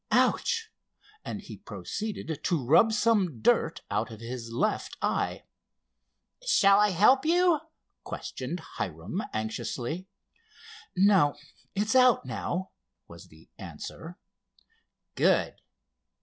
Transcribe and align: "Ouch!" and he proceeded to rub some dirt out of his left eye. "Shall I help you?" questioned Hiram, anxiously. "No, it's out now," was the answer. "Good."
"Ouch!" 0.09 0.71
and 1.23 1.41
he 1.41 1.57
proceeded 1.57 2.43
to 2.43 2.65
rub 2.67 2.91
some 2.91 3.39
dirt 3.39 3.81
out 3.91 4.09
of 4.09 4.19
his 4.19 4.49
left 4.51 4.97
eye. 4.99 5.43
"Shall 6.43 6.79
I 6.79 6.89
help 6.89 7.23
you?" 7.23 7.59
questioned 8.03 8.61
Hiram, 8.79 9.21
anxiously. 9.31 10.07
"No, 10.95 11.35
it's 11.75 11.93
out 11.93 12.25
now," 12.25 12.71
was 13.07 13.27
the 13.27 13.47
answer. 13.59 14.17
"Good." 15.13 15.61